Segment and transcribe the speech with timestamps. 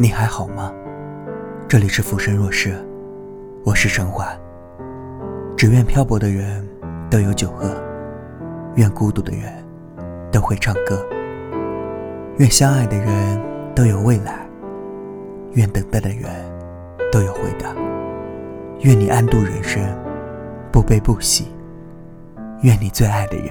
[0.00, 0.72] 你还好吗？
[1.68, 2.72] 这里是浮生若世，
[3.64, 4.32] 我是陈华。
[5.56, 6.64] 只愿漂泊的人
[7.10, 7.74] 都有酒喝，
[8.76, 9.52] 愿孤独的人
[10.30, 11.04] 都会唱歌，
[12.36, 13.42] 愿相爱的人
[13.74, 14.46] 都有未来，
[15.54, 16.30] 愿等待的人
[17.10, 17.74] 都有回答。
[18.82, 19.82] 愿你安度人生，
[20.70, 21.48] 不悲不喜。
[22.62, 23.50] 愿你最爱的人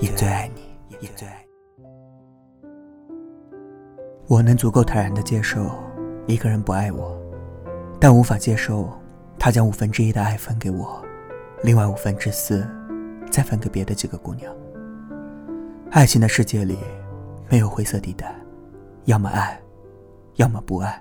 [0.00, 0.60] 也最爱你，
[1.00, 1.45] 也最爱你。
[4.28, 5.70] 我能足够坦然的接受
[6.26, 7.16] 一个人不爱我，
[8.00, 8.90] 但无法接受
[9.38, 11.00] 他将五分之一的爱分给我，
[11.62, 12.66] 另外五分之四
[13.30, 14.52] 再分给别的几个姑娘。
[15.92, 16.76] 爱情的世界里
[17.48, 18.34] 没有灰色地带，
[19.04, 19.60] 要么爱，
[20.34, 21.00] 要么不爱。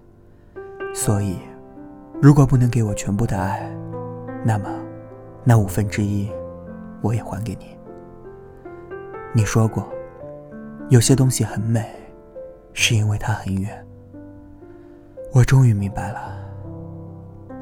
[0.94, 1.40] 所以，
[2.22, 3.68] 如果不能给我全部的爱，
[4.44, 4.70] 那么
[5.44, 6.30] 那五分之一
[7.02, 7.76] 我也还给你。
[9.34, 9.84] 你说过，
[10.90, 12.05] 有些东西很美。
[12.76, 13.84] 是因为它很远。
[15.34, 16.38] 我终于明白了。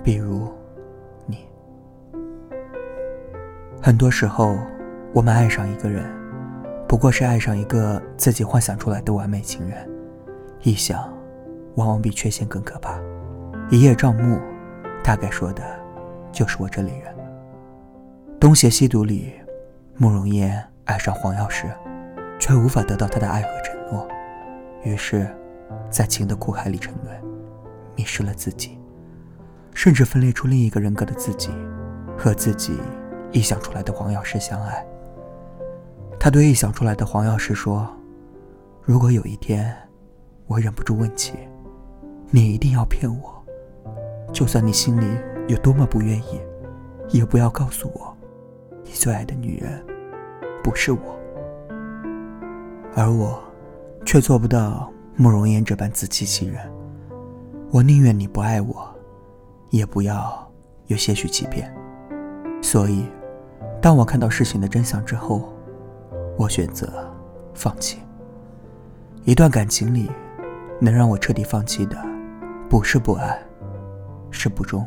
[0.04, 0.52] 比如，
[1.26, 1.48] 你。
[3.82, 4.58] 很多时候，
[5.14, 6.04] 我们爱上一个人，
[6.88, 9.90] 不过是爱上一个自己幻想出来的完美情人。
[10.64, 11.08] 臆想，
[11.76, 13.00] 往往比缺陷更可怕。
[13.70, 14.40] 一叶障目，
[15.04, 15.64] 大概说的，
[16.32, 17.16] 就是我这类人。
[18.40, 19.34] 东邪西毒里，
[19.96, 21.68] 慕容嫣爱上黄药师，
[22.40, 23.73] 却无法得到他的爱和真。
[24.84, 25.34] 于是，
[25.90, 27.16] 在情的苦海里沉沦，
[27.96, 28.78] 迷失了自己，
[29.74, 31.52] 甚至分裂出另一个人格的自己，
[32.18, 32.78] 和自己
[33.32, 34.86] 臆想出来的黄药师相爱。
[36.20, 37.88] 他对臆想出来的黄药师说
[38.84, 39.74] ：“如果有一天，
[40.48, 41.34] 我忍不住问起，
[42.30, 43.44] 你一定要骗我，
[44.34, 45.06] 就算你心里
[45.48, 46.42] 有多么不愿意，
[47.10, 48.16] 也不要告诉我，
[48.84, 49.82] 你最爱的女人
[50.62, 51.18] 不是我，
[52.96, 53.42] 而我。”
[54.06, 56.60] 却做不到慕容嫣这般自欺欺人。
[57.72, 58.88] 我宁愿你不爱我，
[59.72, 60.52] 也不要
[60.88, 61.74] 有些许欺骗。
[62.62, 63.06] 所以，
[63.82, 65.52] 当我看到事情的真相之后，
[66.38, 66.88] 我选择
[67.54, 68.00] 放弃。
[69.26, 70.12] 一段感情里，
[70.80, 71.98] 能让我彻底放弃的，
[72.70, 73.40] 不是不爱，
[74.32, 74.86] 是不忠。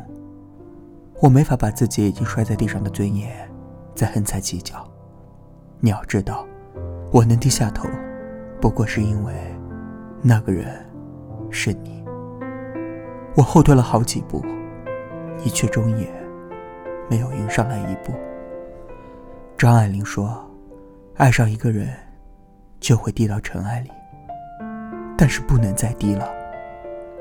[1.19, 3.49] 我没法把自己已经摔在地上的尊严
[3.95, 4.87] 再横踩几脚。
[5.79, 6.45] 你要知道，
[7.11, 7.87] 我能低下头。
[8.59, 9.33] 不过是因为，
[10.21, 10.83] 那个人
[11.51, 12.03] 是你。
[13.35, 14.43] 我后退了好几步，
[15.43, 16.07] 你却终也
[17.07, 18.11] 没有迎上来一步。
[19.55, 20.43] 张爱玲说
[21.17, 21.89] ：“爱上一个人，
[22.79, 23.91] 就会低到尘埃里，
[25.15, 26.27] 但是不能再低了。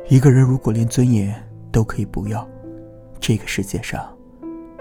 [0.09, 1.35] 一个人如果连尊严
[1.71, 2.47] 都可以不要，
[3.21, 4.07] 这个世界上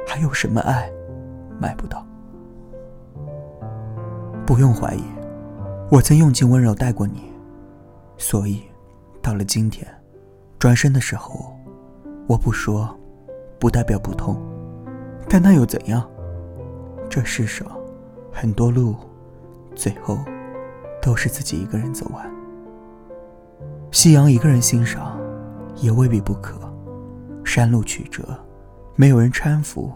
[0.07, 0.89] 还有什么爱
[1.59, 2.05] 买不到？
[4.45, 5.03] 不用怀疑。”
[5.91, 7.31] 我曾用尽温柔待过你，
[8.17, 8.63] 所以，
[9.21, 9.87] 到了今天，
[10.57, 11.55] 转身的时候，
[12.27, 12.89] 我不说，
[13.59, 14.35] 不代表不痛，
[15.29, 16.03] 但那又怎样？
[17.07, 17.67] 这世上，
[18.31, 18.95] 很多路，
[19.75, 20.17] 最后，
[20.99, 22.27] 都是自己一个人走完。
[23.91, 25.19] 夕阳一个人欣赏，
[25.75, 26.59] 也未必不可。
[27.43, 28.35] 山路曲折，
[28.95, 29.93] 没有人搀扶，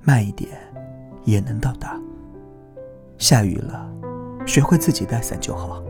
[0.00, 0.58] 慢一点，
[1.24, 2.00] 也能到达。
[3.18, 3.86] 下雨了。
[4.48, 5.82] 学会自己带伞就好。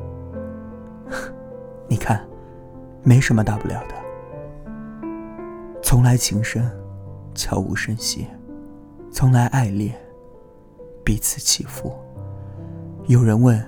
[1.86, 2.26] 你看，
[3.04, 3.94] 没什么大不了的。
[5.80, 6.68] 从来情深，
[7.36, 8.26] 悄无声息；
[9.12, 9.94] 从来爱恋，
[11.04, 11.94] 彼此起伏。
[13.06, 13.64] 有人问：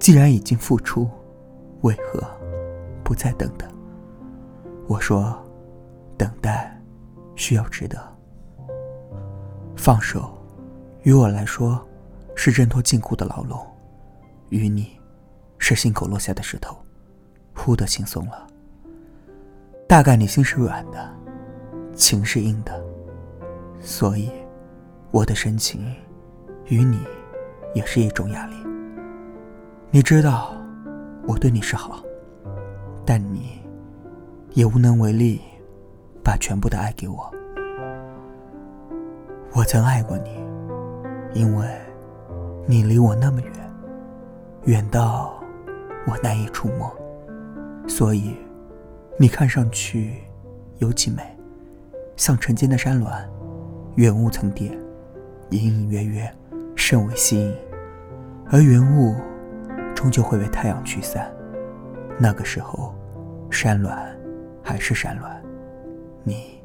[0.00, 1.08] 既然已经付出，
[1.82, 2.20] 为何
[3.04, 3.70] 不再等等？
[4.88, 5.32] 我说：
[6.16, 6.76] 等待
[7.36, 7.96] 需要值得。
[9.76, 10.28] 放手，
[11.02, 11.80] 于我来说，
[12.34, 13.64] 是挣脱禁锢的牢笼。
[14.50, 14.98] 与你，
[15.58, 16.76] 是心口落下的石头，
[17.54, 18.46] 忽的轻松了。
[19.86, 21.10] 大概你心是软的，
[21.94, 22.82] 情是硬的，
[23.80, 24.30] 所以
[25.10, 25.94] 我的深情，
[26.66, 26.98] 与你
[27.74, 28.56] 也是一种压力。
[29.90, 30.54] 你知道
[31.26, 32.02] 我对你是好，
[33.04, 33.58] 但你
[34.52, 35.40] 也无能为力，
[36.22, 37.30] 把全部的爱给我。
[39.54, 40.30] 我曾爱过你，
[41.32, 41.66] 因为
[42.66, 43.52] 你离我那么远。
[44.64, 45.42] 远到
[46.06, 46.94] 我难以触摸，
[47.86, 48.36] 所以
[49.18, 50.22] 你看上去
[50.78, 51.22] 尤其美，
[52.16, 53.10] 像晨间的山峦，
[53.96, 54.76] 云雾层叠，
[55.50, 56.30] 隐隐约约，
[56.76, 57.54] 甚为吸引。
[58.50, 59.14] 而云雾
[59.94, 61.30] 终究会被太阳驱散，
[62.18, 62.94] 那个时候，
[63.50, 63.90] 山峦
[64.62, 65.28] 还是山峦，
[66.24, 66.60] 你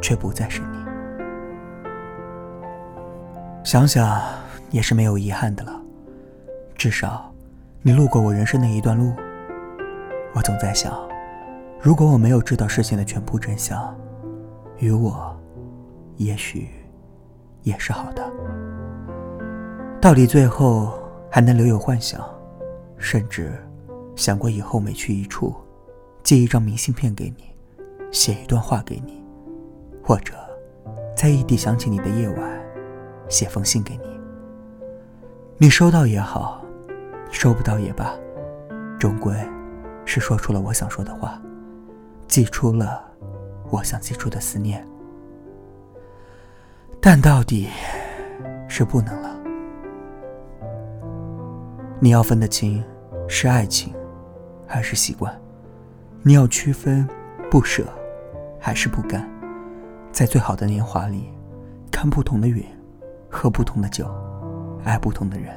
[0.00, 0.78] 却不再是你。
[3.64, 4.20] 想想
[4.70, 5.79] 也是没有遗憾的了。
[6.80, 7.30] 至少，
[7.82, 9.12] 你路过我人生的一段路，
[10.34, 10.90] 我总在想，
[11.78, 13.94] 如果我没有知道事情的全部真相，
[14.78, 15.38] 于我，
[16.16, 16.70] 也许
[17.64, 18.26] 也是好的。
[20.00, 20.98] 到底最后
[21.30, 22.18] 还能留有幻想，
[22.96, 23.52] 甚至
[24.16, 25.54] 想过以后每去一处，
[26.22, 27.44] 寄一张明信片给你，
[28.10, 29.22] 写一段话给你，
[30.02, 30.32] 或者
[31.14, 32.60] 在异地想起你的夜晚，
[33.28, 34.18] 写封信给你。
[35.58, 36.59] 你收到也好，
[37.30, 38.14] 收不到也罢，
[38.98, 39.34] 终归。
[40.06, 41.40] 是说出了我想说的话，
[42.26, 43.04] 寄出了
[43.70, 44.84] 我想寄出的思念，
[47.00, 47.68] 但到底
[48.68, 49.30] 是不能了。
[52.00, 52.82] 你要分得清
[53.28, 53.94] 是爱情
[54.66, 55.32] 还是习惯，
[56.22, 57.08] 你要区分
[57.48, 57.84] 不舍
[58.58, 59.24] 还是不甘。
[60.10, 61.30] 在最好的年华里，
[61.92, 62.64] 看不同的云，
[63.30, 64.10] 喝不同的酒，
[64.82, 65.54] 爱不同的人。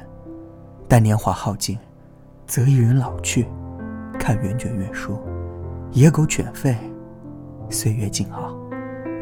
[0.94, 1.76] 待年华耗尽，
[2.46, 3.48] 则一人老去。
[4.16, 5.20] 看圆卷月书，
[5.90, 6.76] 野狗犬吠，
[7.68, 8.56] 岁月静好，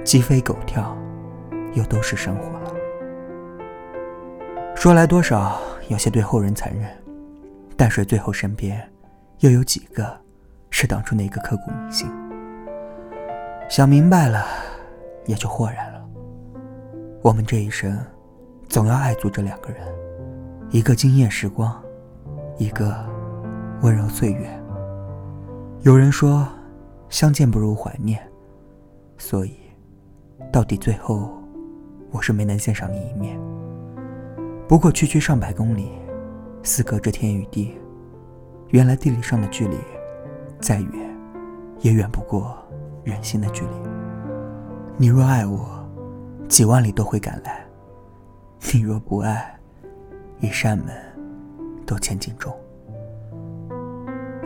[0.04, 0.94] 鸡飞狗跳，
[1.72, 2.74] 又都是生活了。
[4.74, 5.58] 说来多少
[5.88, 6.90] 有些对后人残忍，
[7.74, 8.86] 但谁最后身边
[9.38, 10.14] 又有几个
[10.69, 12.06] 是当初那个刻骨铭心？
[13.70, 14.44] 想明白了，
[15.24, 16.04] 也就豁然了。
[17.22, 17.98] 我们这一生，
[18.69, 19.80] 总要爱足这两个人，
[20.72, 21.70] 一个惊艳时光，
[22.56, 22.96] 一个
[23.82, 24.48] 温柔岁月。
[25.82, 26.48] 有人说，
[27.10, 28.19] 相见不如怀念，
[29.19, 29.54] 所以，
[30.50, 31.30] 到底最后，
[32.10, 33.38] 我是没能见上你一面。
[34.66, 35.90] 不过区区上百公里，
[36.62, 37.76] 似隔着天与地。
[38.70, 39.76] 原来地理上的距离，
[40.58, 41.19] 再远，
[41.80, 42.56] 也远不过
[43.04, 43.70] 人心的距离。
[44.96, 45.86] 你若爱我，
[46.48, 47.60] 几万里都会赶来；
[48.72, 49.54] 你若不爱，
[50.43, 50.89] 一扇门
[51.87, 52.53] 都千斤重。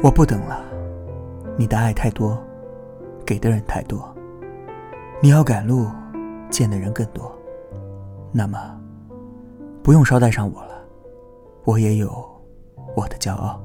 [0.03, 0.63] 我不等了。
[1.57, 2.39] 你的爱太多，
[3.25, 4.15] 给的人太多。
[5.23, 5.89] 你要赶路，
[6.51, 7.35] 见的人更多，
[8.31, 8.79] 那么
[9.83, 10.75] 不用捎带上我了。
[11.65, 12.11] 我也有
[12.95, 13.59] 我的骄傲，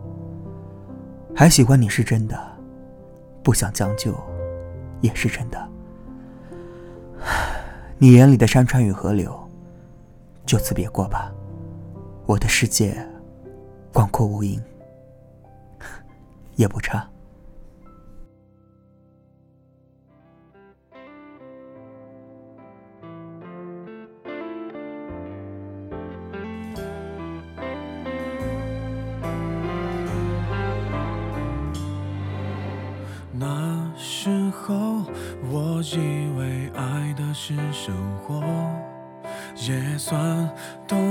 [1.36, 2.39] 还喜欢你是真的，
[3.44, 4.16] 不想将就
[5.01, 5.69] 也是真的。
[8.00, 9.38] 你眼里的山川与河流，
[10.45, 11.30] 就此别过吧。
[12.31, 12.95] 我的世界
[13.92, 14.57] 广阔无垠，
[16.56, 17.06] 也不差。
[33.33, 35.04] 那时候
[35.50, 38.42] 我以为爱的是生活，
[39.68, 40.50] 也算
[40.88, 41.10] 懂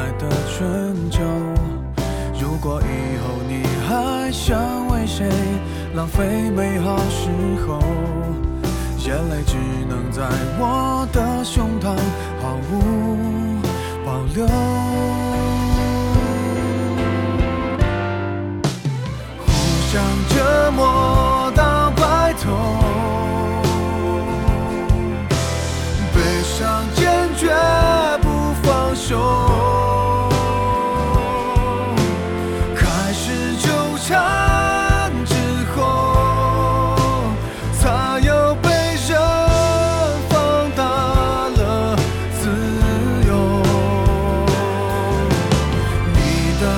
[5.93, 7.29] 浪费美好时
[7.67, 7.79] 候，
[8.99, 9.57] 眼泪只
[9.89, 10.21] 能在
[10.57, 11.93] 我的胸膛
[12.41, 13.59] 毫无
[14.05, 14.47] 保留。
[19.45, 19.51] 互
[19.91, 22.90] 相折磨到白头。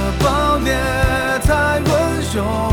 [0.04, 0.74] 的暴虐
[1.46, 2.73] 太温柔。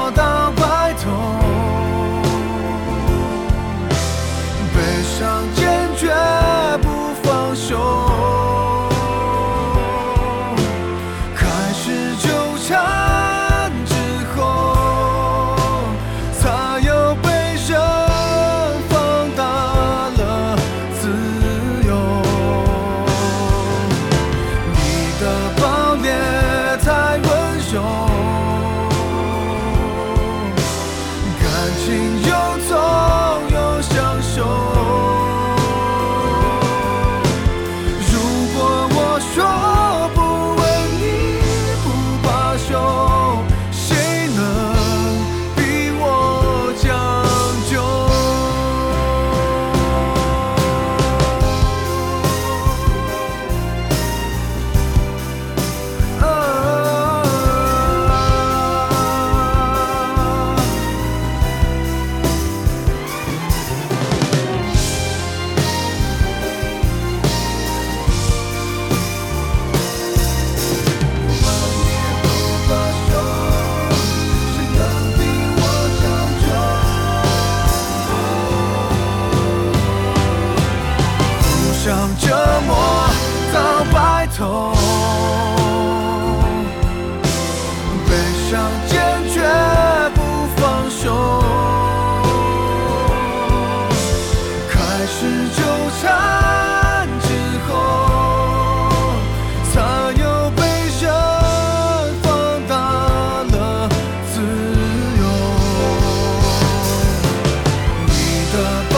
[108.61, 108.90] up.